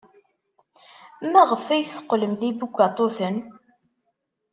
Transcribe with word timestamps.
Maɣef 1.31 1.65
ay 1.73 1.83
teqqlem 1.91 2.33
d 2.39 2.41
ibugaṭuten? 2.49 3.37